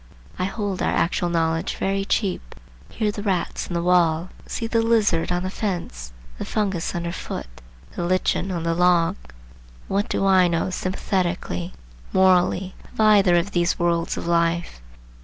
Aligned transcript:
I 0.39 0.45
hold 0.45 0.81
our 0.81 0.89
actual 0.91 1.29
knowledge 1.29 1.75
very 1.75 2.05
cheap. 2.05 2.55
Hear 2.89 3.11
the 3.11 3.21
rats 3.21 3.67
in 3.67 3.75
the 3.75 3.83
wall, 3.83 4.29
see 4.47 4.65
the 4.65 4.81
lizard 4.81 5.31
on 5.31 5.43
the 5.43 5.51
fence, 5.51 6.11
the 6.39 6.43
fungus 6.43 6.95
under 6.95 7.11
foot, 7.11 7.45
the 7.95 8.03
lichen 8.03 8.49
on 8.51 8.63
the 8.63 8.73
log. 8.73 9.15
What 9.87 10.09
do 10.09 10.25
I 10.25 10.47
know 10.47 10.71
sympathetically, 10.71 11.73
morally, 12.13 12.73
of 12.91 12.99
either 12.99 13.35
of 13.35 13.51
these 13.51 13.77
worlds 13.77 14.17
of 14.17 14.25
life? 14.25 14.81